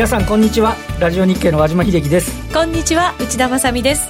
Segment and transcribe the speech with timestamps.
[0.00, 0.76] 皆さんこんにちは。
[0.98, 2.32] ラジオ日経の和島秀樹です。
[2.54, 4.08] こんにちは内田まさです。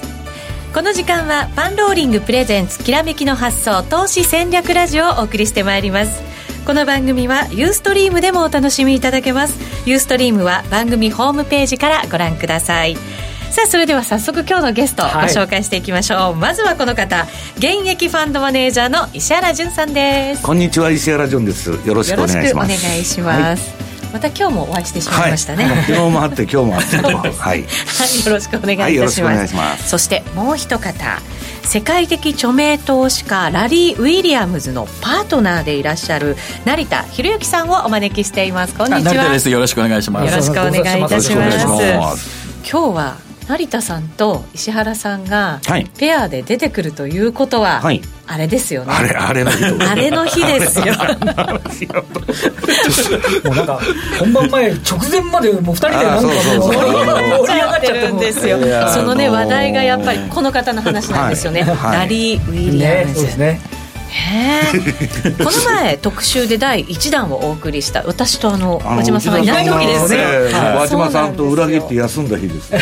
[0.73, 6.23] この時間はパンローリングプレゼンツきらめきの発想投資戦略ラジオをお送りしてまいります。
[6.65, 9.59] この番組はユーストリームでもお楽しみいただけます。
[9.85, 12.95] ユーストリームは番組ホームページからご覧ください。
[13.49, 17.27] さあそれでは早速今日のゲストをご紹介していきましょう、はい、まずはこの方
[17.57, 20.41] 現役ファンドマネージャーの石原潤さんです。
[20.41, 21.69] こんにちは石原潤です。
[21.85, 22.85] よろしくお願いします。
[22.85, 23.80] お願いし
[24.13, 29.55] また今日もお会いしてしまいましたね、はい、昨日もあって今日もあって はい、はい、よろしくお願いいたします。
[29.55, 31.21] はい、そしてもう一方
[31.63, 38.73] 世界的著名投資家ラリー・ウィリアムズのパートナーでいらっしゃる成田博之さんをお招きしています。
[38.73, 39.23] こんにちは。
[39.23, 40.29] よろしくお願いします。
[40.29, 42.29] よろしくお願いいたします。
[42.69, 43.15] 今日は
[43.47, 45.59] 成田さんと石原さんが
[45.97, 48.01] ペアで出てくるということは、はい、
[48.31, 48.93] あれですよね。
[48.93, 50.85] あれあれの日あれの日ですよ。
[53.43, 53.77] もうなんか
[54.19, 58.57] 本番前直前までもう2人でなんか盛り上がっちゃってるんですよ
[58.93, 61.75] そのね話題がやっぱりこの方の話なんですよね、はい。
[61.75, 63.59] はい、ラリー・ウィリアムズ、ね、そうですね
[65.37, 70.21] この前特集で第1弾をお送りした私とあの和島さんがいない時ですよ、
[70.75, 72.79] 和島さんと裏切って休んだ日です、 ね、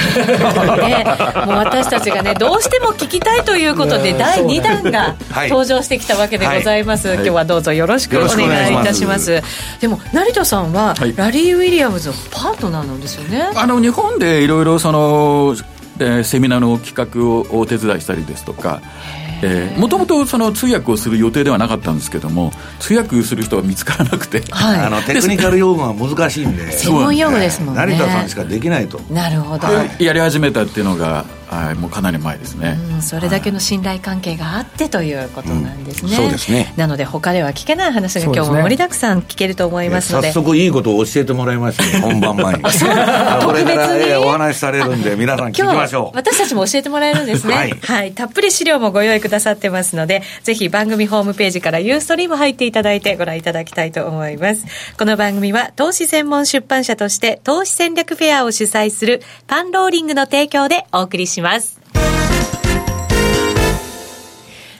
[1.45, 5.15] もう私たちがねどうしても聞きたいということで第2弾が
[5.49, 9.41] 登場してきたわけでございます、はい、今日はどうぞよろしくお願いいたします。
[9.79, 13.49] でも成田さんは、ラリー・ウィリアムズのパートナーなんですよね。
[13.55, 15.55] あの日本でいろいろその
[15.99, 18.81] えー、セミナーの企画をお手伝いしたりですとか
[19.77, 26.71] もともとその通訳をする予定ではなかったんですけども通訳する人が見つからなくて、はい、あのテクニカル用語が難しいんで。
[26.77, 27.81] 専門用語ですもんね。
[27.81, 29.67] 成田さんしかできないとなるほど、
[29.99, 36.73] やり始めたっていうのがはい、もうかなり前ですね、うん、それだけの信頼関係があってということなんですね、うん、そうですね。
[36.77, 42.63] なので他では聞けない話が今日も盛りだくさん聞けると思いますので、ね、早速いいことを教えてもらいました 本番前に。
[42.63, 42.69] こ
[43.53, 46.17] れから、えー、お話しされるんで皆さん聞きましょう。
[46.17, 54.63] 私たちも教えてもらえるんですね、はい、はい、たっぷり資料もご用意くださってますのでぜひ番組ホームページからユーストリーム入っていただいてご覧いただきたいと思います。
[54.97, 61.79] この番組は投資専門出版社として投資戦略フェアを主催するパンローリングの提供でお送りします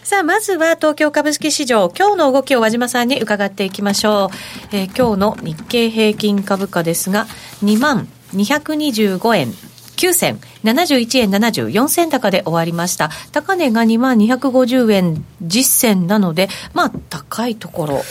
[0.10, 4.76] さあ、まずは東京株式市場、今日の動きを和島さんに伺っていきましょう。
[4.76, 7.28] えー、今日の日経平均株価ですが、
[7.64, 13.10] 2万225円9銭、71円74銭高で終わりました。
[13.32, 18.02] 高値が2万250円実銭なので、まあ、高いところ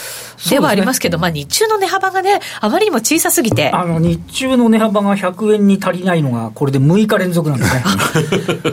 [0.48, 3.70] ではありますけど、ね、まあ、日中の値幅がね、あまりにも小さすぎて。
[3.72, 7.82] あの、日中の値幅が100円に足りないのが、これで6日連続なんですね。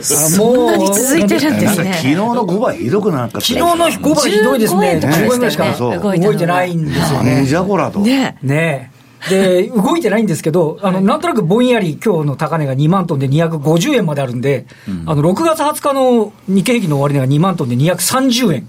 [0.02, 1.92] そんなに続いてるんですね。
[1.94, 3.40] 昨日の5倍ひどくなかった？
[3.40, 5.00] 昨日の5倍ひどいですね。
[5.02, 5.64] 15円ぐらいしか
[5.98, 7.44] 動いてないんですよね。
[7.44, 8.00] じゃこらと。
[8.00, 8.36] ね。
[8.42, 8.90] ね
[9.28, 18.68] で、動いてないんですけど、あの、なんとなくぼんやり今日の高値が2万トンで250円まであるんで、うん、あの、6月20日の日経平均の終値が2万トンで230円。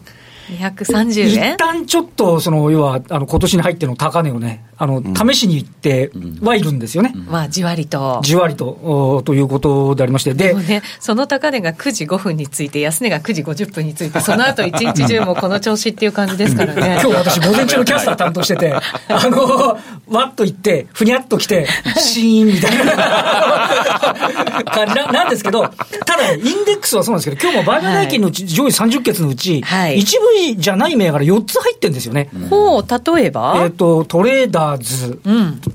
[0.60, 1.54] 230円？
[1.54, 5.02] 一旦ちょっと、その、要は、あの、今年に入っての高値をね、あの、
[5.32, 6.12] 試しに行って
[6.42, 7.12] はいるんですよね。
[7.28, 8.20] まあ、じわりと。
[8.24, 17.00] じわりと、ということでありまして、で、ね、その高値が9時5分について、安値が9時50分について、その後一日中もこの調子っていう感じですからね。
[17.02, 18.74] 今日私、午前中のキャスター担当してて、
[19.10, 19.78] あの、
[20.10, 21.68] わっと行って、ふにゃっと来て、
[21.98, 25.68] シーンみたいな感じななんですけど、
[26.06, 30.26] ただ、インデックスはそうなんですけど、今日も売買代金の上位30決のうち、はい、一部
[30.62, 32.30] じゃない銘柄4つ入ってるんですよね。
[32.50, 32.86] ほう、
[33.16, 33.56] 例えば？
[33.64, 35.22] えっ、と、トレーダーズ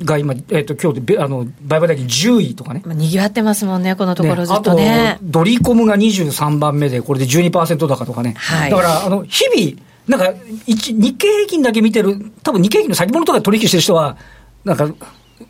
[0.05, 2.83] が今、うん、えっ、と、今日で、あの、売買代金10位とかね。
[2.85, 4.85] にぎわってますもんね、このところずっとね。
[4.85, 8.35] ねドリコムが23番目で、これで12%高とかね。
[8.37, 14.17] はい、だから、あの、日々、なんか、日経平均だけ見てる、多分日経平均の先物とか取引してる人は、
[14.65, 14.93] なんか、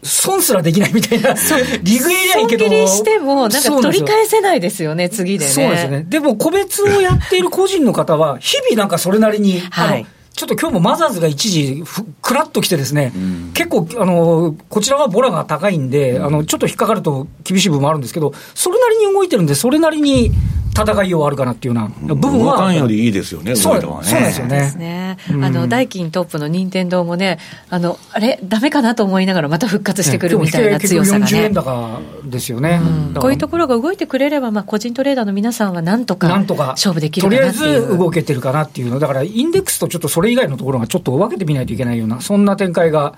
[0.03, 1.35] 損すらできないみたいな、
[1.83, 2.65] 利食いりゃいいけど。
[2.65, 5.51] 損切りしても、なんか取り返せないですよね、次でね。
[5.51, 6.05] そうですね。
[6.09, 10.07] でも、個別をやっている個人の方は、日々なんかそれなりに、はい。
[10.35, 20.33] ちょっと今日もマザーズが一時ふ、くらっときてですね、うん、結構、あの、こちらはボラが高いんで、うん、あの、ちょっと引っかかると厳しい部分もあるんですけど、それなりに動いてるんで、それなりに
[20.75, 22.73] 戦いようあるかなっていうような部分は。
[22.73, 24.73] 動よりいいですよね、そう、ね、そうなんですよね。
[24.79, 25.17] ね。
[25.29, 27.39] あの、代金トップの任天堂もね、
[27.69, 31.43] あの、あれ、だめかなと思いながらまた復活してくるみたいな強さがね。
[31.45, 43.15] 円高ですよね、うん、こういうところが動いてくれれば、まあ、個人トレーダーの皆さんはなんとか勝負できるかなとりあえず動けてるかなっていうの、だからインデックスとちょっとそれ以外のところがちょっと分けてみないといけないような、そんな展開が。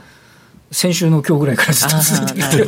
[0.70, 2.64] 先週の今日ぐらいからずっと続いてきて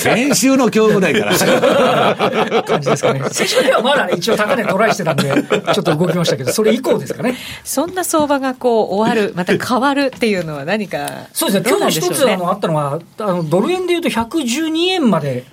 [0.00, 2.62] 先週の今日ぐらいから。
[2.62, 3.12] 感じですか。
[3.12, 3.28] ね。
[3.30, 7.22] 先週の日はまだね、一応高値トライしてたんで、ちょっと動きましたけど、それ以降ですか。
[7.22, 7.36] ね。
[7.64, 15.44] そんな相場がこう終わる、また変わるっていうのは何か、そうですね、今日一つあのあったのは、あのドル円でいうと112円まで。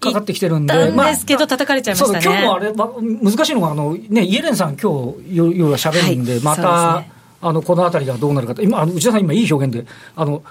[0.00, 0.12] か。
[0.12, 0.18] か。
[0.20, 1.74] ってきてるんで、まあ、ですけど、叩か。
[1.74, 2.24] れちゃいましたね。
[2.24, 7.04] 今日もあれ、難しいのが、あのね、イエレンさん、今日夜は喋るんで、また、
[7.46, 9.86] あのこの辺りがどうなるか今、あの内田さん、今、いい表現で、
[10.16, 10.42] あの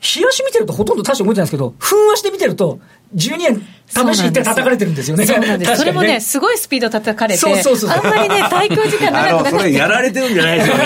[0.00, 2.80] 冷やし見てるとほとんど大して動いてないんですけど、ふんわして見てると、
[3.16, 5.24] 12円試しに行って叩かれてるんですよね。
[5.24, 5.76] そうなんです。
[5.76, 9.58] それもね、すごいスピード叩かれて、そうそうそうあんまりね、対空時間長くなくて。
[9.60, 10.84] それやられてるんじゃないですよね。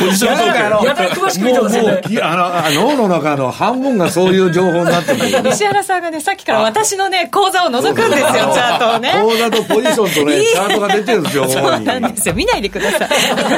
[0.00, 2.00] ポジションやたら詳しく見てますよね。
[2.20, 5.48] あの、脳の中の半分がそういう情報になってる。
[5.50, 9.12] 石原さんがね、さっきから私のね、講座を覗くんですよ、チャートをね。
[9.22, 12.34] 講座とポジションとね、チャートが出てるんですよ、そうなんですよ。
[12.34, 13.08] 見ないでください。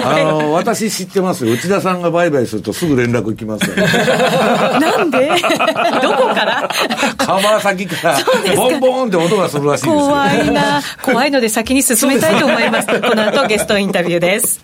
[0.04, 1.52] あの、私知ってますよ。
[1.54, 3.76] 内田さんが売買するとすぐ連絡来ますよ。
[4.78, 5.30] なんで？
[6.02, 6.65] どこから？
[7.16, 8.18] 川崎から、
[8.54, 10.82] ボンボンって音がするらしいです怖いな。
[11.02, 12.88] 怖いので先に進めたいと思います。
[13.00, 14.60] この後ゲストインタビューです。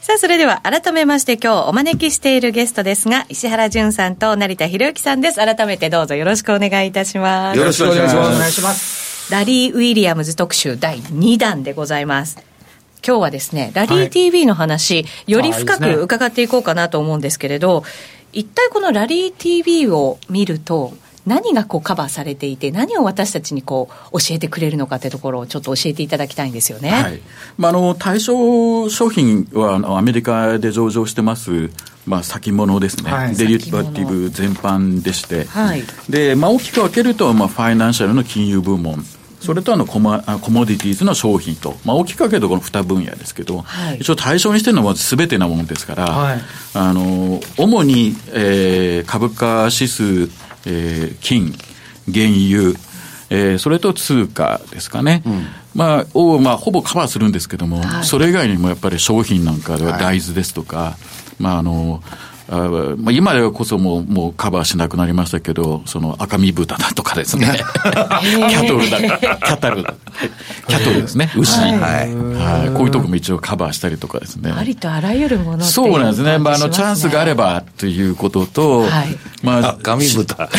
[0.00, 5.36] さあ、それでは改めまして今日お招きしているゲストですが、石原淳さんと成田博之さんです。
[5.36, 7.58] 改めてどうぞよろしくお願いいたします。
[7.58, 8.36] よろしくお願いします。
[8.36, 9.32] お願いします。
[9.32, 12.51] ラリー・ウィリアムズ特集第2弾でございます。
[13.06, 17.84] 今日はですね、ラリー TV の話、はい、より深く伺っていこうかなと思うんですけれど、
[18.32, 20.94] 一体このラリー TV を見ると、
[21.26, 26.90] 何がこうカバーされていて、何を私たちにこう教えてくれるのかというところをちょっと教えていただきたいんですよね。
[26.90, 27.20] はい。
[27.58, 31.70] まあ、あの対象商品はアメリカで上場してます、
[32.06, 39.04] まあ、先物ですね、はい、デリバティブ全般でして、はい、でまあ、大きく分けると、まあ、ファイナンシャルの金融部門。
[39.42, 46.40] それとあのコマコモディティーズの商品と、まあ、大きく分けるとこの2分野ですけど、はい、一応対象にしてるのはすべてなものですから、はい、
[46.74, 50.04] あの主に、えー、株価指数、
[50.66, 51.52] えー、金、
[52.12, 52.78] 原油、
[53.30, 55.22] えー、それと通貨ですかね。
[55.26, 55.46] うん。
[55.74, 62.02] まあ、を、まあ、ほぼカバーするんですけども、はい、それ以外にもやっぱり商品なんかでは大豆ですとか、はい、まあ、あの、
[62.54, 62.68] あ
[62.98, 67.46] まあ、今でこそもうもうカバーしなくなりましたけど、その赤身豚だとかですね、
[67.82, 69.82] キャトルだ、キャタル、
[70.68, 71.70] キャトルですね、牛、はい。
[71.72, 74.52] はい、こういうとこも一応カバーしたりとかですね。
[74.54, 80.36] ありとあらゆるものそうなんですね、まあ、あのチャンスがあればということと、はい、まあ、赤身豚、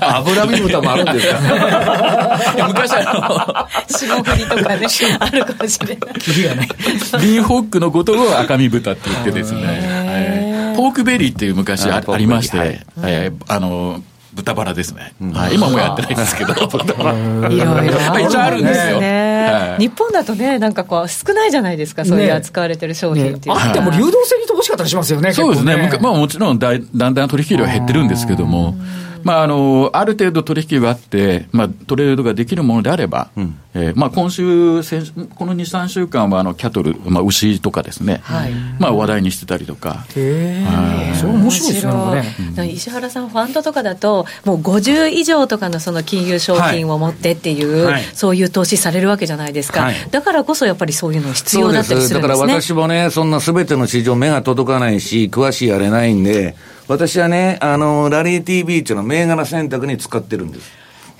[0.00, 1.38] 脂身豚もあるんですか？
[2.66, 4.86] 昔あの、霜降りとかね、
[5.20, 5.98] あるかもしれない。
[6.18, 6.68] キリがない。
[7.20, 10.07] ビーホックのことを赤身豚って言ってですね。
[10.78, 14.00] ポークベリーっていう昔ありまして、はい、えー、あの、
[14.32, 16.64] 豚バラですね、うん、はい、今もやってないですけど、いろ
[17.50, 17.94] いろ。
[18.22, 19.37] 一応あるんですよ、ね
[19.78, 28.74] 日本だとね、なんかこう、少ないじゃないですか、そういう扱われてる商品っていう、ね、あっても流動性に乏しかったりしますよね、そうですね、まあ、もちろんだだんだん取引量は減ってるんですけども。
[29.24, 34.42] まあ、あの、ある程度取引があって、まあ、トレードができるものであれば、うん、えー、まあ、今週、
[35.34, 40.04] この2、3週間は、あの、キャトル、まあ、牛とかですね、はい、まあ、話題にしてたりとか。
[40.16, 42.66] へえ、それ面白いですね。
[42.66, 42.70] ね。
[42.70, 49.84] 石原さん、ファンドとかだと、もう50以上とかのその金融商品を持ってっていう、はい、そういう投資されるわけじゃないですか。
[49.84, 52.20] はい、だからこそ、やっぱりそういうの必要だったりするんですね。
[52.20, 56.54] だから私もね、そんなすべての市場目が届かないし、詳しいあれないんで、
[56.86, 60.70] 私はね、あの、ラリー TV っていうのは銘柄選択に使ってるんです。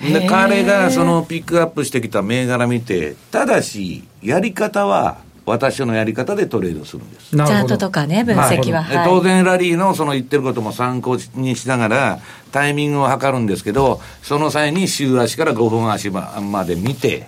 [0.01, 5.17] で、彼がそのピックアップしてきた銘柄見て、ただし、やり方は、
[5.49, 7.31] 私のやり方でトレードするんです。
[7.31, 8.83] チャートとかね、分析は。
[8.83, 12.19] はい、当然、ラリーのその言ってることも参考にしながら、
[12.51, 17.27] タイミングを測るんですけど、その際に週足から5分足まで見て、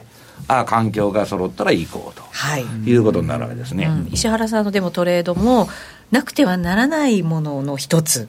[0.60, 5.70] あ環境が揃ったら行こうと、はい、いうことになるわけですね、うん、石原さんのでもトレードも
[6.12, 8.28] なくてはならないものの一つ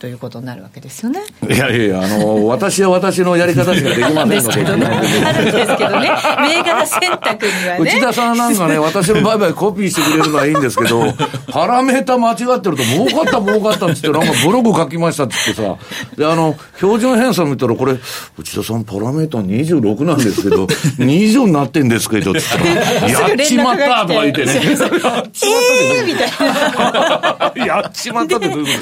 [0.00, 1.20] ということになるわけですよね。
[1.48, 4.34] いやいや、あの、私は私のやり方しかできませんので。
[4.36, 4.86] ですけどね。
[4.86, 6.10] あるんですけどね。
[6.40, 7.80] 銘柄選択にはね。
[7.80, 11.04] 内田さんなんかね、私の売買コピーしてくれるのはいいんですけど、
[11.50, 15.76] パラメータ間違ってると、儲かった儲かったっつって、なんかブログ書きましたっつってさ、
[16.18, 17.94] で、あの、標準偏差見たら、これ、
[18.38, 24.54] 内田さんパラメータ26なんですけど、2以上になってんですけど、って言ったら、 やっちまったとか言ってね。
[24.60, 25.38] やっちまったって。
[25.46, 26.30] えーみたい
[27.58, 27.66] な。
[27.66, 28.72] やっちまったってどういうこ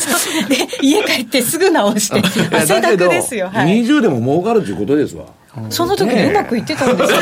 [0.49, 0.49] と？
[0.49, 2.23] で、家帰ってすぐ直して、
[2.57, 3.49] 汗だくですよ。
[3.49, 5.27] はい、20でも儲かるっていうことですわ。
[5.69, 7.19] その時にうまくいってたんですよ。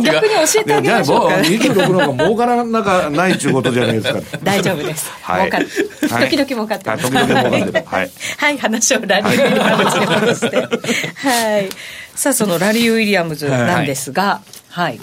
[0.00, 1.34] 逆に教えてあげましょうか。
[1.36, 4.38] 26の方が儲からなかないっていうことじゃないですか。
[4.42, 5.10] 大丈夫です。
[5.20, 5.68] はい、儲かる。
[6.30, 7.04] 時々儲かってます。
[7.04, 7.86] 時々儲かってる。
[7.86, 8.10] はい。
[8.38, 10.56] はい、話をラリー・ウィリアムズに戻して。
[10.56, 11.68] はい。
[12.14, 14.98] さあ、そのラリー・ウィリアムズなんですが、はい。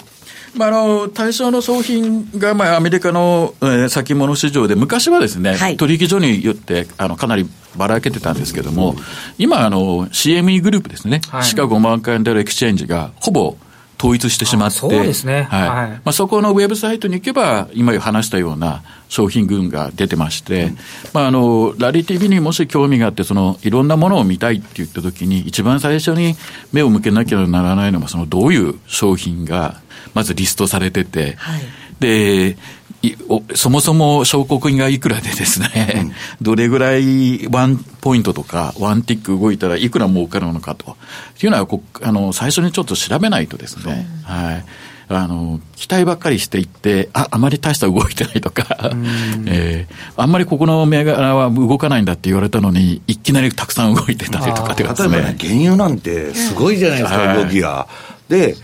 [0.56, 8.96] まあ、あの対象の商品が、まあ、アメリカの、えー、先物市場で、昔はですね、はい、取引所によってあのかなりばらけてたんですけども、
[9.38, 13.56] 今あの、CME グループですね、はい、シカゴマーカンデルエクチェンジがほぼ
[13.98, 15.42] 統一してしまって、そうですね。
[15.42, 15.68] はい。
[15.68, 20.78] はい、まあ、そこのウェブサイトに行けば、今話したような商品群が出てまして、うん、
[21.12, 26.36] まあ、あの、ラリー TV にもし興味があって、その、いろんなものを見たいって言ったときに、一番最初に
[26.72, 29.80] 目を向けなきゃならないのは、その、どういう商品が、
[30.14, 31.60] まずリストされてて、はい、
[32.00, 32.56] で、
[33.54, 36.12] そもそも証拠金がいくらでですね、うん、
[36.42, 40.96] どれぐらいワンポイントとか、ワンティック動いたらいくら儲かるのかと。
[41.42, 44.64] いうのはこあの、最初にちょっと調べないとですね、うん、はい。
[45.10, 48.66] あの、期待ばっかりしていって、あ、あまり大した動いてないとか、
[49.46, 57.86] えー、あんまりここの銘柄は動かないんだって言われたのに、いきなりたくさん動いてたりとかって例えばね、原油なんてすごいじゃないですか、動きが。
[58.28, 58.54] で、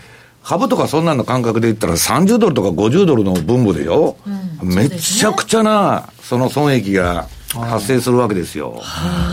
[0.45, 4.15] 株とかそんなんの感覚で言ったら30ドルとか50ドルの分母でよ、
[4.61, 8.79] うん、めちゃくちゃな、その損益が発生するわけですよ。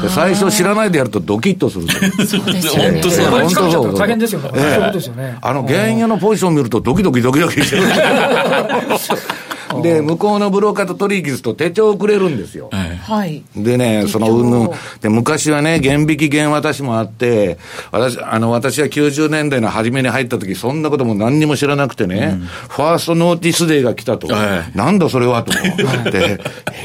[0.00, 1.87] で最初知らないでやるとドキッとする。
[1.87, 1.92] で
[2.26, 2.42] すよ。
[2.42, 3.26] 本当そう。
[3.26, 3.95] 本当そう。
[3.95, 4.40] 大変ですよ。
[4.40, 5.37] そういうことですよね。
[5.42, 7.83] あの、原油のポジションを見るとドキドキドキドキしてる。
[9.80, 12.70] で、向こうのブローカーと取引すると手帳をくれるんですよ。
[12.72, 13.42] はい。
[13.56, 14.70] でね、そのうんぬん。
[15.00, 17.58] で、昔はね、減引き減渡しもあって、
[17.90, 24.26] 私、あの、私は90年代の初めに入った時、そんなことも何にも知らなくてね、うん、ファーストノーティスデーが来たと。
[24.26, 26.40] はい、なんだそれはと思って、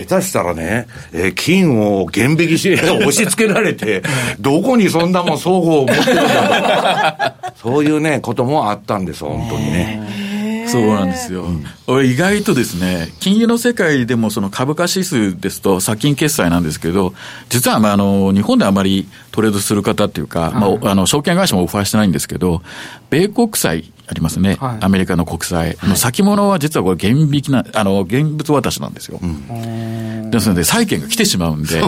[0.06, 4.04] 下手したらね、えー、金を減引きして押し付けられて、
[4.40, 7.54] どこにそんなもん双方を持ってるんだと。
[7.70, 10.27] そういうね、こともあったんです、本当にね。
[10.68, 11.46] そうなんですよ。
[11.88, 17.14] うん、意外とですね、金融の世界でもその株価指数ですと、先金決済なんですけど、
[17.50, 22.62] 実はまああの日本であまりトレードする方っていうか、まあ、あの証券会社もオファーしてないんですけど、
[23.10, 29.20] 米国債ありますね、はい、アメリカの国債の先物は実はこれ、現引きな、あの現物渡しなんですよ。
[29.22, 31.82] うん、ですので、債券が来てしまうんで、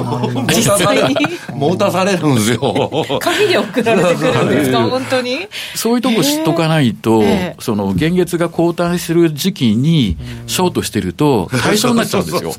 [0.53, 1.15] 実際に。
[1.53, 3.19] 持たされるんですよ。
[3.21, 5.39] 紙で送られてくるんですか、本当に？
[5.75, 12.53] そういうとこ知っとかないと、えー、その現月が後退する時期に、ショートしてると、対象になっちゃうんですよ。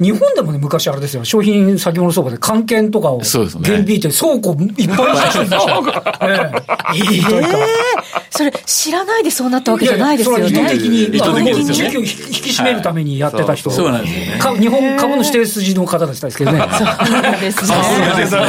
[0.00, 5.84] 日本でもね、昔あれですよ、商品先物相場で、関係とかを、そうですね、現引いて倉庫いっぱい出してるんですよ。
[6.22, 6.62] えー、
[6.96, 10.46] えー、それ、知らないでそうなったわけじゃないですよね。
[10.46, 13.70] 意図的に、意図的に需給を引き締めるためにやってた人。
[13.70, 14.58] そうなんですね。
[14.58, 16.58] 日本株の指定筋の方でしたけどね。
[16.60, 16.86] そう
[17.20, 17.76] なんですね。
[18.16, 18.40] ですね。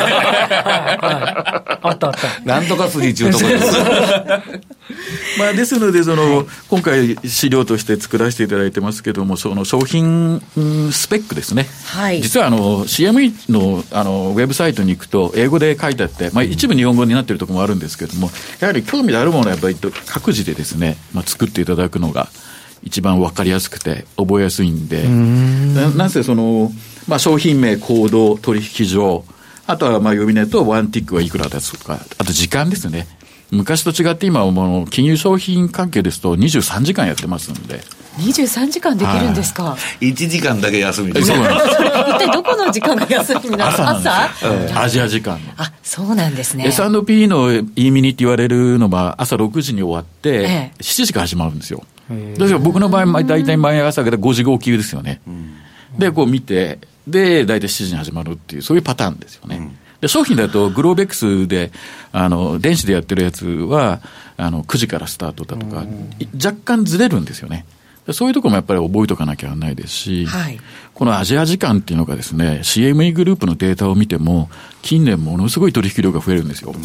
[1.84, 2.46] あったあった。
[2.46, 3.78] なんとか筋中とかです。
[5.38, 10.42] まあ、ですので、その、今回資料として作らせていただいてますけども、その商品
[10.92, 11.68] スペックですね。
[11.86, 12.22] はい。
[12.22, 19.73] 実はあの、CME のあの、ウェブサイトに行くと、英語で書いてあって、まあ一部日本語になってるところもあるんですけども、やはり興味のあるものはやっぱり
[20.06, 22.30] 各自でですね、まあ作っていただくのが、
[22.84, 26.72] 一番わかりやすくて覚えやすいんで、んなぜその、
[27.08, 29.26] まあ商品名、行動、取引所、
[29.66, 33.08] あとはまあ読み値とワンティックはいくらだとか、あと時間ですね。
[33.54, 37.82] 昔と違って今はもう金融商品関係ですと23時間やってますんで。
[38.18, 41.32] 23時間できるんですか、1時間だけ休みです。
[41.34, 43.68] 一体どこの時間が休みなの？
[43.68, 46.68] 朝朝、アジア時間あそうなんですね。
[46.68, 51.84] S&P の E ミニって言われるのは朝6時に終わって、7時から始まるんですよ。
[52.38, 55.22] だから僕の場合大体毎朝から5時号級ですよね、
[55.98, 61.72] でこう見てで大体7時に始まるっていうそういうパターンですよね、うんで商品だとグローベックスで、
[62.12, 64.02] あの、電子でやってるやつは、
[64.36, 65.86] あの、9時からスタートだとか、
[66.36, 67.66] 若干ずれるんですよね。
[68.12, 70.60] そういうところもやっぱり覚えておかなきゃならないですし、はい、
[70.94, 74.50] このアジア時間っていうのがですね、CME グループのデータを見ても、
[74.82, 76.76] 近年ものすごい取引量が増えるんですよ。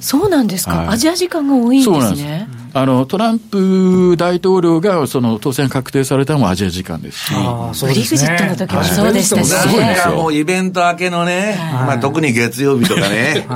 [0.00, 2.48] そうなんですか、はい、アジア時間が多いんですね。
[2.74, 13.46] あのトランプ大統領がその当選確定されたのもアジア時間ですし、あそうですね、グリグジットの時もそうでしたし、ね、なんかもうイベント明けのね、まあ、特に月曜日とかね、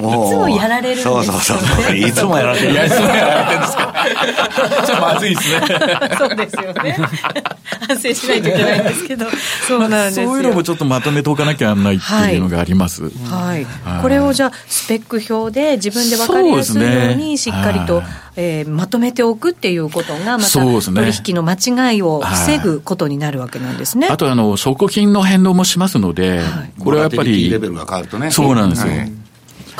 [0.00, 2.72] もういつもやられるんですよ、ね、そうそうそう、いつもやられてる。
[2.72, 3.91] いつもやられてるんですか。
[4.86, 5.60] ちょっとまずいですね。
[6.18, 6.96] そうですよね。
[7.88, 9.26] 反省しないといけないんですけど、
[9.66, 13.04] そうなんですそういうのもちょっとまとめておかなきゃならないっていうのがあります。
[13.04, 13.66] はい。
[13.84, 18.02] はい、これをじゃあ、スペック表で自分で分かりやすいようにしっかりと、
[18.36, 21.54] えー、まとめておくっていうことが、また取引の間
[21.92, 24.08] 違いを防ぐことになるわけなんですね。
[24.10, 28.30] あとあの、証拠金の変動もしますので、はい、これはやっぱり、レベルが変わるとね。
[28.30, 28.92] そうなんですよ。
[28.92, 29.12] はい、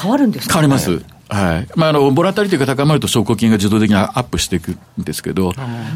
[0.01, 1.03] 変わるんですか、変わります。
[1.33, 1.69] はい。
[1.77, 5.53] まあ、あの、ボラタリティが高まると証拠金が自動的にアップしていくんですけど、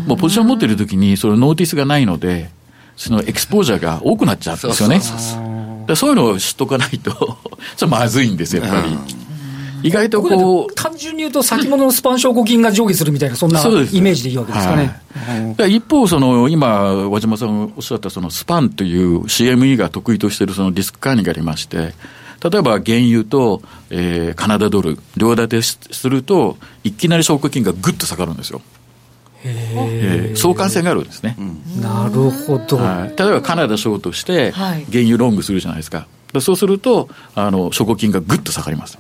[0.07, 2.51] もうポジション持っているときに、そのノーティスがないので、
[2.97, 5.01] そのエクスポージャーが多くなっちゃうんですよね。
[5.95, 7.39] そういうのを知っとかないと
[7.77, 8.97] それまずいんですよ、やっぱり。
[9.83, 10.75] 意外とこう。
[10.75, 15.01] 単純に言うと、先物のスパン証拠金が上下するみたいな、そんなイメージでいいわけですかね。
[15.59, 21.93] はい、一方、その今、和島さんおっしゃったそのスパンという CME が得意としているそのリスク管理がありまして、
[22.51, 28.61] 例えば原油と、えー、カナダドル、両立てすると、いきなり証拠金がぐっと下がるんですよ。
[29.45, 31.43] えー、相関性があるんですね、う
[31.79, 36.09] ん、なるほど、はい、例えばカナダショートして原油ロングするじゃないですか、
[36.41, 38.99] そうすると、あの証拠金がぐっと下がります。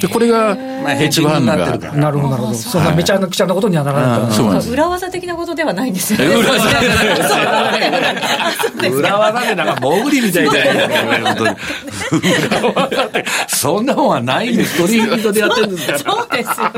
[0.00, 1.92] で、これがヘッジファンドが。
[1.92, 2.54] なるほど、なるほど。
[2.54, 4.70] そんなめちゃくちゃなことにはならないそうなんです。
[4.70, 6.34] 裏技的なことではないんですよね。
[6.34, 6.80] 裏技
[8.90, 11.34] 裏技でなんか潜りみたいな裏
[12.72, 13.24] 技って。
[13.48, 14.78] そんなもんはないんです。
[14.82, 15.98] 取引所でやってるんですから。
[15.98, 16.70] そうですよ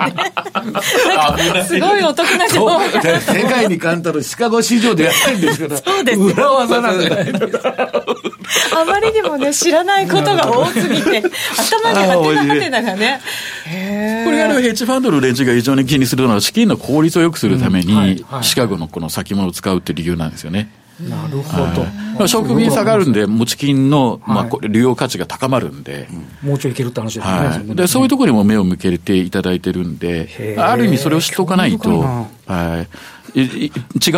[1.53, 1.65] ね。
[1.65, 2.81] すごいお得な情報
[3.21, 5.95] 世界に簡単なシカゴ市場でやってるんですから。
[5.95, 6.21] そうです。
[6.21, 7.25] 裏技なんじゃない
[8.75, 11.23] あまりにもね、知らないことが多すぎて、
[11.57, 13.21] 頭にハテナハテナがね。
[14.25, 20.69] これがヘッジファンドの連中が非常に気にするのは、資金の効率を良くするために、シカゴのこの先物を使うっていう理由なんですよね。
[21.01, 21.83] なるほど。
[22.19, 26.07] はい、証拠金下がるんで、持ち金の、まあ、利用価値が高まるんで、
[26.43, 27.33] もうちょいいけるって話ですね。
[27.33, 32.01] はい、でそういうところにも目を向けていただいてるんで、ある意味それを知っておかないと、
[32.47, 32.89] はい、
[33.35, 33.71] 違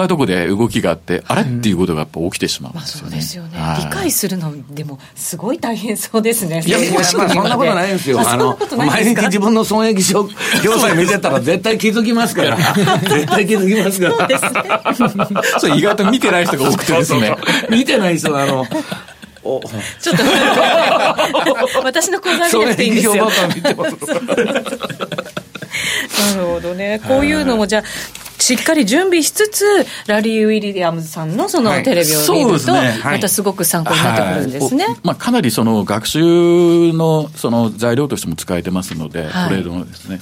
[0.04, 1.42] うところで動きがあって、あれ？
[1.42, 3.16] っていうことがやっぱ起きてしまうんですよね。
[3.16, 6.62] まあ、そうですよね、はい、理解するのでも、すごい大変そうですね。
[6.66, 8.20] いや、いやまあ、そんなことないですよ。
[8.20, 10.34] あの、毎日自分の損益表
[10.68, 12.56] 表見てたら絶対気づきますから。
[13.08, 14.94] 絶対気づきますから。
[14.94, 15.18] そうで
[15.58, 15.76] すね。
[15.76, 17.34] 意外と見てない人が多くてですね。
[17.70, 18.66] 見てない人は、 あの、
[20.00, 20.22] ちょっと
[21.84, 23.30] 私の講座見なくていいんですよ。
[26.34, 27.00] なるほどね。
[27.06, 27.82] こういうのもじゃあ、
[28.38, 29.64] しっかり準備しつつ、
[30.06, 32.72] ラリー・ウィリアムズさんのそのテレビを見ると、
[33.04, 34.84] またすごく参考になってくるんですね。
[34.84, 34.92] はい。
[34.92, 36.20] はい、まあ、かなりその学習
[36.92, 40.20] のその材料としても使えてますので、はい、トレードのですね。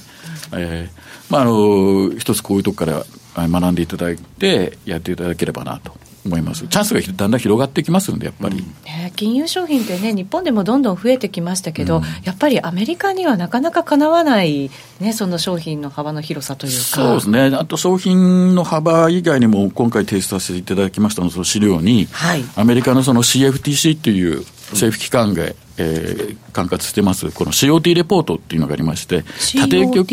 [0.53, 3.05] えーまあ、あの一つこういうとこから
[3.37, 5.93] 学んでいただいて、やっていただければなと
[6.25, 6.67] 思います。
[6.69, 8.59] チャンスがだんだん広がってきますんで、やっぱり。
[8.59, 16.79] うん、ね、金融商品ってね、日本でもどんどん増えてきましたけど、うん、やっぱりアメリカにはなかなかかなわない、ね、その商品の幅の広さというか。
[16.79, 17.57] そうですね。
[17.57, 29.25] あと商品の幅以外にも、今回提出させていただきましたのその資料に、はい、アメリカのその CFTC っていう政府機関が、えー、管轄してます、この COT レポートっていうのがありまして、
[29.61, 30.13] 縦局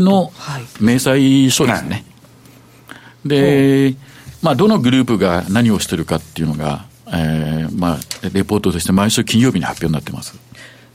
[0.00, 0.32] の
[0.80, 1.90] 明細書ですね。
[1.90, 1.96] は
[3.26, 3.94] い、で、
[4.42, 7.98] まあ、どのグループが何をしてるかっていうのが、えー、まあ、
[8.32, 10.36] レポートとして毎週金曜日に発表になってます。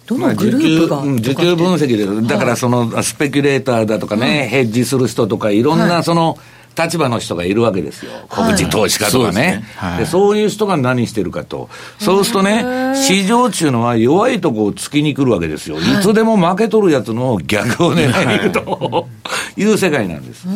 [0.06, 6.38] どのグループが、需給分析で、だからそのスペキュレーターだとかね、はい、ヘッジする人とか、いろんなその、
[6.78, 8.12] 立場の人がいるわけですよ。
[8.30, 9.64] 小口投資家とかね。
[9.78, 11.70] はい、で、そういう人が何してるかと。
[12.00, 15.80] そうするとね、市場っていうのは弱いとこを突きに来るわけですよ。
[15.80, 19.08] いつでも負けとるやつの逆を狙いに行くと
[19.58, 20.48] いう世界なんです。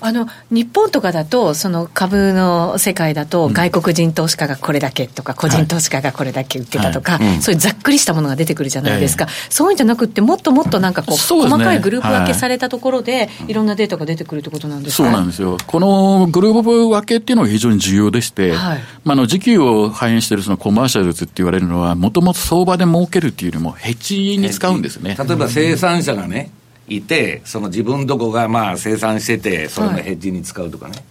[0.00, 18.80] あの日本とかだと、その株の世界だと、外国人投資家がこれだけとか、個人投資家がこれだけ売ってたとか、そういうざっくりしたものが出てくるじゃないですか、そういうんじゃなくて、もっともっとなんかこう、細かいグループ分けされたところで、い、ろんなデータが出てくるってことなんですかそうなんですよ、このグループ分けっていうのが非常に重要でして、はい。
[19.04, 25.16] まあ、の時給を反映しているそのコマーシャルズって言われるのは、もともと相場で儲けるっていうよりも、ヘッジに使うんですね。
[25.18, 26.50] 例えば生産者がね、
[26.88, 30.92] いて、その自分どこがまあ生産してて、それのヘッジに使うとかね。
[30.92, 31.02] はい、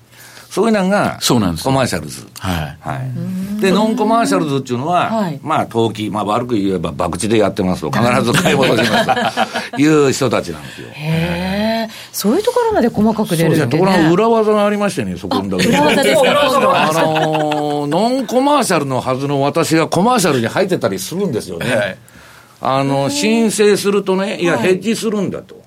[0.49, 2.25] そういうのが、そうなんですコマーシャルズ。
[2.39, 2.77] はい。
[2.79, 2.95] は
[3.57, 3.61] い。
[3.61, 10.87] で、ノンコマーシャルズっていうのは、はい、まあ、投機、まあ、悪く言えば、博打でやってますと、必ず買い戻しますという人たちなんですよ。
[10.93, 13.71] へえ、そういうところまで細かく出るんですね。
[13.71, 15.67] ところが裏技がありましてね、そこだけ。
[15.67, 16.89] 裏技ですか？
[16.89, 21.75] あのー、ノンコマーシャルのはずの私がコマーシャルに入ってたりするんですよね。
[21.75, 21.97] はい
[22.61, 25.61] あの、申請するとね、いや、ヘッジするんだと。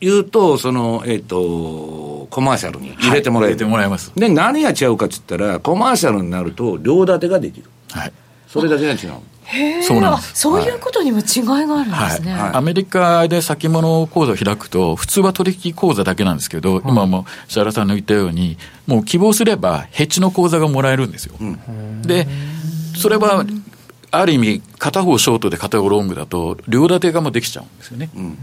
[0.00, 4.12] 言うと、その、えっ、ー、と、コマーシャルに入れてもらえる、はい、入れてもらいます。
[4.16, 7.70] で、何が違うかっつったら、コマーシャルになると、両立てができる。
[7.92, 8.12] はい。
[8.48, 9.20] それだけが違う。
[9.44, 10.34] へそうなんです。
[10.34, 12.40] そういうことにも違いがあるんですね、はい。
[12.42, 21.34] はい、アメリカで先物口座を開くと、普通は取引口座だけなんですけど、うん、今も石原さんの言ったように、もう希望すれば、ヘッジの口座がもらえるんですよ。
[21.40, 22.26] うん、で、
[22.96, 23.44] それは
[24.10, 28.10] ある意味、片方ショートで片方ロングだと、両立てがもうできちゃうんですよね。
[28.14, 28.38] うん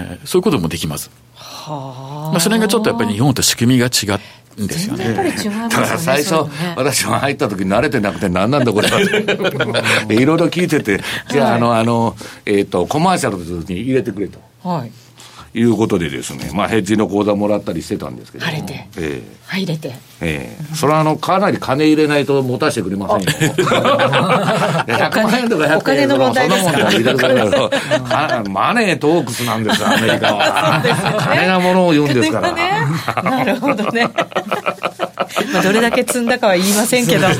[0.00, 1.10] えー、そういうこともできます。
[1.34, 4.18] はあ、まあ、それがちょっとやっぱり日本と仕組みが違
[4.58, 5.04] うんですよね。
[5.04, 5.68] やっぱり違いますね。
[5.68, 9.00] だから最初、ね、私も入った時慣れてなくて何なんだこれは。
[10.10, 13.38] いろいろ聞いてて、じゃあ、あの、あの、えっ、ー、と、コマーシャル
[13.72, 14.38] に入れてくれと。
[14.62, 14.92] はい。
[15.52, 18.44] いうことでですね、まあ、ヘッジの口座もらったりしてたんですけど。
[18.44, 18.86] 晴れて。
[18.98, 19.88] ええ入れて。
[20.20, 23.26] ええそれはあの、かなり金入れないと持たせてくれませんよ。
[23.56, 28.42] 100万円とか100お金の問題ですか？
[28.48, 30.82] マネートークスなんですよ、アメリカは。
[31.18, 32.52] 金がものを言うんですから。
[33.22, 34.08] なるほどね。
[35.52, 37.34] まあ、どれだけ積んだかは言いませんけど、はい、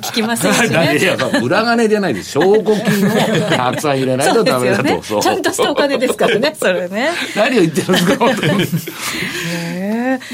[0.00, 0.98] 聞きませんしね。
[1.00, 2.32] いや、裏金じゃないです。
[2.32, 4.82] 証拠金をたくさん入れないとダメだと。
[4.82, 7.10] ね、ちゃんとしたお金ですからね、それね。
[7.36, 8.66] 何を言ってるんですか、本当に。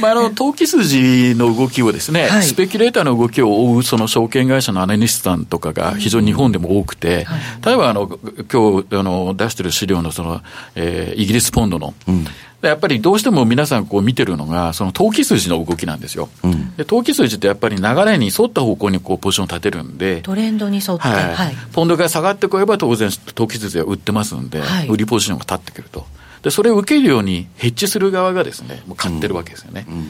[0.00, 7.26] まあ、あの投機筋の動きをですね、はい、スペキュレーターの動きを追うその証券会社のアナリストさんとかが非常に日本でも多くて、
[7.64, 8.06] 例えばあの
[8.52, 10.42] 今日あの出してる資料のその、
[10.74, 12.26] えー、イギリスポンドの、うん
[12.62, 16.28] やっぱりどうしても皆さんこう見てるのが、その投機筋の動きなんですよ。
[16.44, 26.06] うん、で投機筋ってやっぱり流れに沿った方向にこうポジションを立てるんで、トレンドに沿って、はい、はい、ポンドが下がってこれば当然投機筋は売ってますんで、はい、売りポジションが立ってくると。
[26.42, 29.86] で、それを受けるようにヘッジする側がですね、もう買ってるわけですよね。
[29.88, 30.06] うんうん、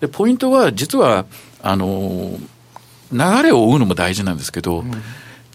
[0.00, 1.26] で、ポイントは実は、
[1.62, 2.38] あの、
[3.12, 4.84] 流れを追うのも大事なんですけど、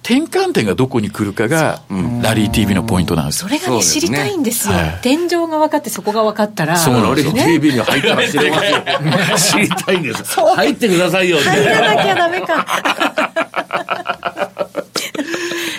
[0.08, 1.82] 転換点がどこに来るかが、
[2.22, 4.74] ラリー TV のポイントなんですそれがね、知りたいんですよ。
[5.02, 6.78] 天井が分かって、そこが分かったら。
[6.78, 8.58] そうラリー TV に入ったら知れま
[9.38, 9.60] すよ。
[9.65, 10.24] 知りたいんです。
[10.24, 11.38] 入ってくださいよ。
[11.39, 12.65] 入らなきゃダメか。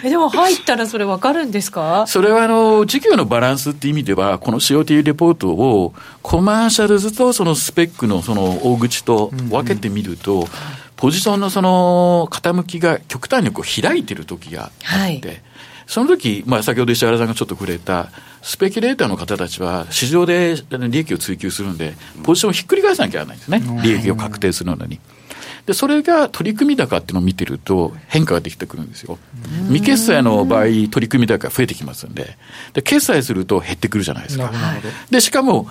[0.05, 2.05] えでも入ったらそれ分かるんですか？
[2.07, 10.49] それはあの事業のバランスっていう意味では、この COT レポートをコマーシャルズとそのスペックのその大口と分けてみると、うんうん
[10.99, 15.23] ポジションのその傾きが極端にこう開いてる時があって、はい、
[15.87, 18.11] その時、まあ先ほど石原さんがちょっと触れた、
[18.43, 20.57] スペキュレーターの方たちは市場で
[20.91, 23.63] 利益を追求するんで、ポジションをひっくり返さなきゃいけないんですね。
[23.83, 24.99] 利益を確定するのに。
[25.67, 29.19] で、それが取り組み高っていうのを見てると変化ができてくるんですよ。
[29.69, 32.37] 未決済の場合、取り組み高が増えてきますんで、
[32.73, 34.51] で、決済すると減ってくるじゃないですか。
[35.11, 35.69] で、しかも、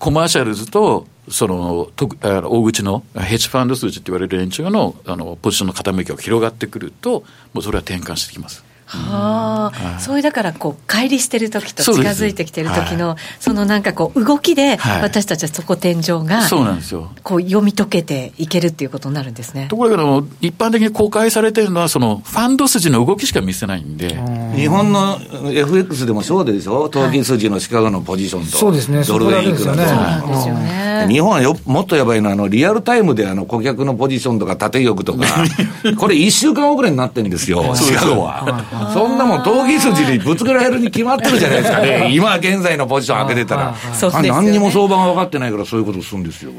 [0.00, 8.64] コマーシャルズと、その、とあの大口のヘッジファンド数値って言われる連中のあのポジションの傾きが広がってくると、もうそれは転換してきます。
[8.90, 17.10] はあ、そういうだからこう乖離してる時と近づいてきてる時のそのなんかこう動きで私たちはそこ天井がそうなんですよ。
[17.22, 19.68] こう読み解けていけるっていうことになるんですね。
[19.68, 24.18] ところが一般的に公開されてるのはそのファンド筋の動きしか見せないんで。
[24.56, 25.18] 日本の
[25.52, 26.88] FX でもそうでしょ？
[26.88, 29.04] 投機筋のシカゴのポジションと、そうですね。
[29.04, 31.06] ドル円いくらと、ね、そうなんですよね。
[31.08, 35.44] 日本はよもっとやばいのはあのリアルタイムであの顧客のポジションとか縦玉とか。
[35.98, 38.64] これ1週間遅れになってるんですよシカゴは。
[38.92, 41.80] そんなもん、闘技筋にぶつけられるに決まってるじゃないですか。
[41.80, 43.74] ね、 今現在のポジション開けてたら、
[44.22, 46.52] 何にも相場が分かってないから、そういうことするんですよ。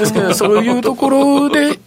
[0.00, 1.78] ですから、そういうところで。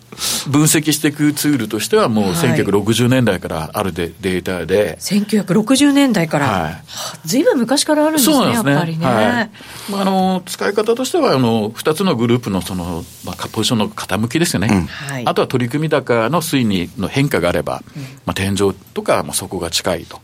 [0.47, 6.83] 分析していくツールとしては、もう1960年代からあるデデータで、1960年代から、はい、
[7.25, 8.53] ずいぶん昔からあるんですね、すね。
[8.53, 9.05] やっぱりね。
[9.05, 9.49] はい。
[9.89, 14.87] まあ、あの使い方としてはあの、2つのグループのその、まあ、ポジションの傾きですよね、
[15.19, 20.21] うん、あとは取り組み高の推移の変化があれば、うん、まあ、天井とか、まあ、そこが近いと。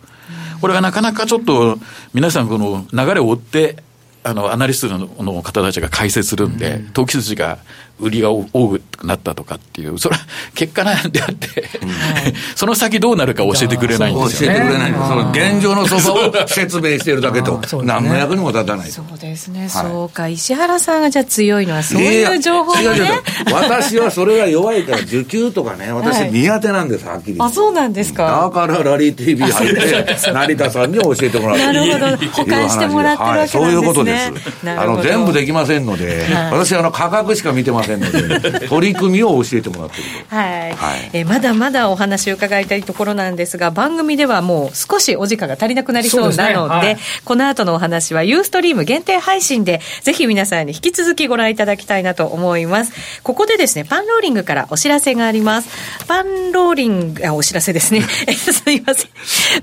[0.62, 1.78] これがなかなかちょっと
[2.14, 3.78] 皆さんこの流れを追って
[4.24, 7.60] あのアナリストの方たちが解説するんで、投機筋が
[8.00, 10.22] 売りが多くなったとかっていう、それは
[10.56, 11.70] 結果なんであって、
[12.56, 18.90] その先どうなるか教えてくれないんですよ、ね、教えてくれないその現状のそばを説明してるだけと、何の役にも立たない。
[18.90, 23.12] そうですね、そうか、石原さんがじゃあ強いのは、そういう情報がね。
[23.52, 27.38] 私はそれが弱いから、受給とかね、私苦手なんです、はっきり。
[27.40, 28.50] あ、そうなんですか。
[28.50, 31.66] だからラリー TV 入って、成田さんに教えてもらって。
[31.66, 33.64] なるほど、保管してもらってるわけなんですね。
[33.64, 34.32] そういうことです。
[34.66, 40.36] あの、全部できませんので、私、あの、価格しか見てませんせんので、取り組みを教えてもらってると。
[40.36, 40.74] はい。
[40.74, 53.22] はい、えまだまだお話を伺いたいところなんですが、番組ではもう少しお時間が足りなくなりそうなので、でねはい、この後のお話はユーストリーム限定配信で、ぜひ皆さんに引き続きご覧いただきたいなと思います。
[53.24, 55.70] ここでですね、パンローリングからお知らせがあります。
[56.08, 58.02] パンローリング、あ、お知らせですね。
[58.36, 59.10] すいません。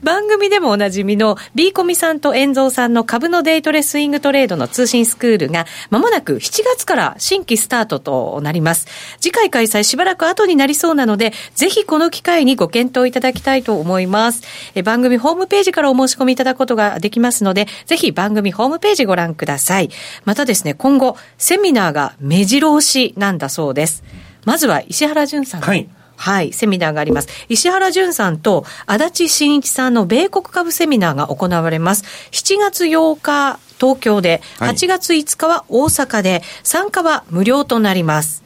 [0.03, 8.87] 番組でもおなじみの B コミさんと遠蔵さんの株のデイトレスイングトレードの通信スクールが、まもなく7月から新規スタートとなります。
[9.21, 14.43] 次回開催しばらく後になりそうなので、ぜひこの機会にご検討いただきたいと思います。
[14.75, 19.91] え番組ホームページからお申し込みいただくことができますので、ぜひ番組ホームページご覧ください。
[20.25, 24.05] またですね、今後、セミナーが目白押しなんだそうです。
[24.45, 25.61] まずは石原淳さん。
[25.61, 25.89] はい。
[26.17, 27.29] はい、セミナーがあります。
[27.49, 32.05] 石原淳さんと足立真一さんの米国株セミナーが行われます。
[32.33, 38.43] 7月8日、東京で、8月5日は大阪で、参加は無料となります。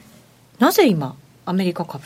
[0.59, 2.03] なぜ今、アメリカ株？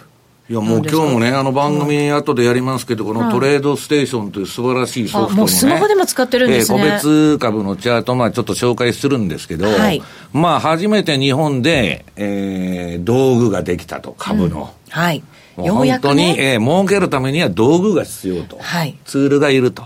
[0.48, 6.78] いやもう今日もね、あの番組後でやりますけど、このトレードステーションという素晴らしいソフトの、ね、もうスマホでも使ってるんですね。
[6.78, 14.72] えー、個別株のチャート、まあちょっと紹介するんですけど、はい、まあ初めて日本で、えー、道具ができたと、株の。
[14.86, 15.24] うん、はい。
[15.56, 18.58] 本当に、ね、えー、儲けるためには道具が必要と。
[18.60, 18.98] はい。
[19.06, 19.84] ツールがいると。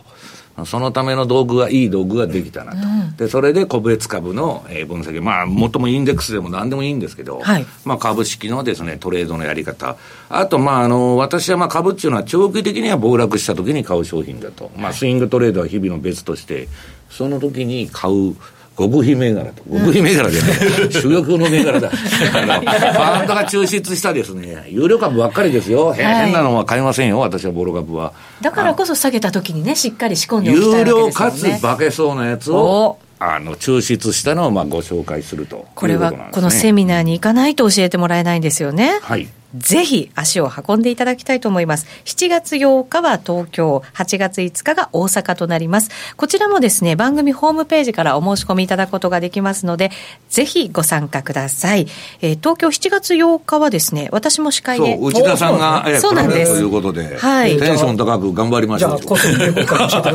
[0.66, 2.78] そのための道具が、いい道具ができたなと。
[2.78, 5.22] うん、で、それで個別株の分析。
[5.22, 9.98] まあ、もともインデックスでも何でもいいんですけど、はい、まあ、株式のですね、トレードのやり方。
[10.30, 14.72] あと、まあ、あの、私はまあ、株っていうのは長期的には暴落した時に買う商品だと。
[14.76, 16.68] まあ、スイングトレードは日々の別として、
[17.10, 18.36] その時に買う。
[18.80, 19.64] 極秘銘柄と。
[19.64, 20.42] 極秘銘柄でね、
[20.90, 21.92] 主力の銘柄だ。
[22.34, 25.92] あの、ファンドが抽出したですね、有料株ばっかりですよ。
[25.94, 28.14] 変なのは買いませんよ、私はボロ株は。
[28.42, 30.96] だからこそ下げた時にね、しっかり仕込んでおきたいわけです。
[30.96, 32.98] 有料かつ化けそうなやつを。
[33.22, 39.00] あの抽出したのをまあご紹介するとこれはこのセミナーに行かないと教えてもらえないんですよね。
[39.02, 41.88] はいぜひ足を運んでいただきたいと思います。
[42.06, 45.90] 7月8日は東京、8月5日が大阪となります。
[46.18, 49.92] こちらもですね、番組ホームページからお申し込みいただくことができますので、
[50.30, 51.88] ぜひご参加ください。
[52.22, 54.98] えー、東京7月8日はですね、私も司会で。
[55.02, 56.54] 内田さんが、えー、そうなんです。
[56.54, 57.58] ということで、はい。
[57.58, 59.02] テンション高く頑張りましょう。
[59.02, 60.10] こっそり銘柄聞いて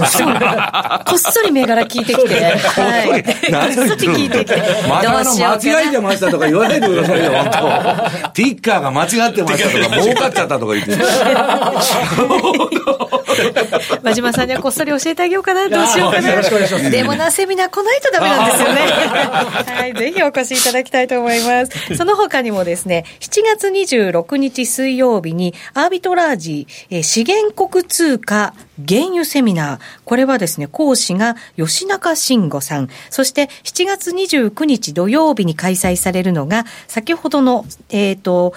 [1.04, 3.24] こっそり銘柄聞いてきて、はい。
[3.24, 4.62] こっそり聞いてきて。
[4.88, 8.30] またあの、間違えてましたとか言わないでくださいよ、本当。
[8.34, 10.94] ティッカーが間違ってましたとか、儲かっちゃったとか言って。
[14.02, 16.90] 真島さんにはこっそり教えてあげようかな、どうしようかな。
[16.90, 18.80] でもな、セミナー来ないとダメなんですよね。
[19.74, 21.72] はい、ぜひお越しいただきたいと思います。
[21.96, 28.54] その他にもですね、7月26日水曜日に、アービトラージ、え資源国通貨
[28.88, 29.78] 原油セミナー。
[30.04, 32.88] これはですね、講師が吉中慎吾さん。
[33.10, 38.54] そして7月29日土曜日に開催されるのが、先ほどの、えっ、ー、と、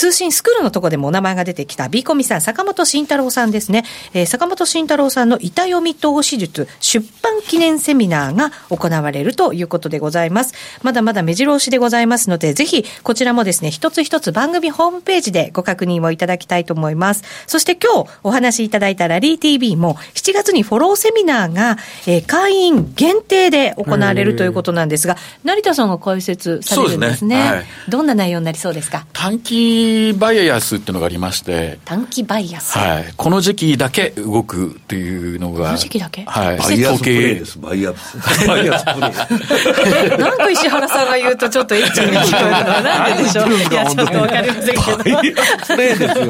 [0.00, 3.84] 通信スクールのところでもお名前が出てきた B コミさん、坂本慎太郎さんですね。
[4.14, 10.54] えー、坂本慎太郎さんの板読み投資術出版記念セミナーが行われるということでございます。
[10.82, 17.22] まだまだ目白押しでございますので、ぜひこちらもですね、一つ一つ番組ホームページでご確認をいただきたいと思います。
[17.46, 27.16] そして今日お話しいただいたラリー TV も7月にフォローセミナーが、えー、会員限定で行われるということなんですが、成田さんが解説されるんですね。
[27.16, 29.04] すねはい、どんな内容になりそうですか？
[29.12, 32.78] 短期バイアスっていうのがありまして短期バイアス。
[32.78, 33.12] はい。
[33.16, 36.24] この時期だけ動くっていうのがこの時期だけ？
[36.24, 36.58] はい。
[36.58, 37.58] バイアスプレイです。
[37.58, 38.46] バイアス。
[38.46, 40.18] バイアスプレイ。
[40.20, 43.14] なんか石原さんが言うとちょっとエッチに聞こえるのはな。
[43.14, 43.48] んででしょう？
[43.48, 43.74] い。
[43.74, 44.82] やちょっとわかりませんけど。
[44.98, 46.26] バイアスプレイですよ。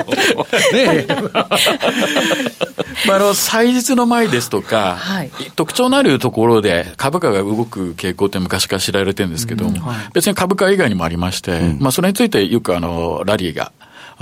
[0.73, 1.07] ね
[3.07, 9.75] まあ、あの祭日の前ですとか、はい、特徴のあるところで株価が動く傾向って昔から知られてるんですけど、うん。
[9.75, 13.73] はい、別に株価以外にもありまして、うん、まあ、それについてよくあのラリーが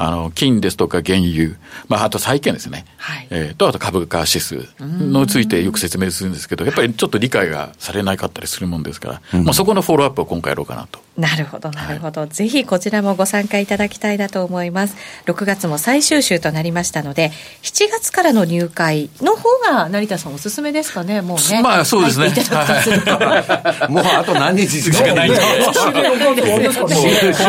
[0.00, 1.56] あの、金ですとか原油、
[1.88, 2.84] まあ、あと債券ですね。
[2.98, 3.26] はい。
[3.30, 11.00] えー、と、あと株価指数のついてよく説明するんですけど、やっぱりちょっと理解がされなかったりするもんですから、まあ、そこのフォローアップを今回やろうかなと。
[11.18, 14.96] なるほど、なるほど、はい、ぜひこちらもご参加いただきたいなと思います。
[15.26, 21.60] 6月も最終週となりましたので、7月からの入会の方が成田さんおすすめですかね、もうね。
[21.60, 22.28] まあそうですね。
[22.28, 25.42] はい、もうあと何日しかないん今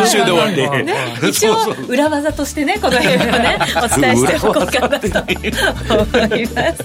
[0.08, 0.60] 週で終わり。
[0.84, 0.96] ね、
[1.30, 1.56] 一応
[1.88, 6.84] 裏技としてね、この辺をね、 お伝えしておこうかなと思います。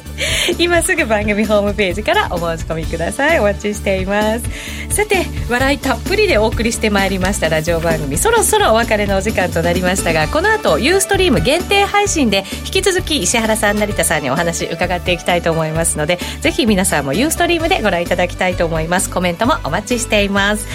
[0.59, 3.41] 今すぐ番組ホームページからお申し込みください。
[3.41, 4.45] お待ちしています。
[4.91, 8.19] さて、笑いたっぷりでお送りしてまいりましたラジオ番組。
[8.19, 19.09] そろそろお別れのお時間となりましたがこの後ユーストリーム限定配信で引き続き石原さん成田さんにお話伺っていきたいと思いますのでぜひ皆さんもユーストリームでご覧いただきたいと思います。
[19.09, 20.67] コメントもお待ちしています。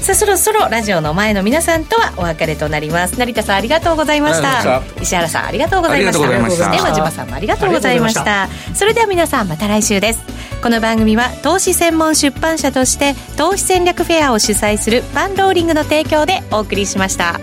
[0.00, 3.18] さあそろそろラジオの前の皆さんとはお別れとなります。
[3.18, 4.82] 成田さんありがとうございました。
[5.02, 6.48] 石原さんありがとうございました。
[6.48, 8.48] そして和島さんもありがとうございました。
[8.74, 10.38] それでは皆さんまた来週です。
[10.62, 17.40] この番組は投資専門出版社として投資戦略フェアを主催するファンローリングの提供でお送りしました。